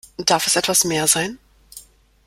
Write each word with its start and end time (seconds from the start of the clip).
Darf 0.17 0.47
es 0.47 0.55
etwas 0.55 0.83
mehr 0.83 1.05
sein? 1.05 1.37